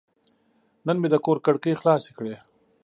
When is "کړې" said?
2.17-2.35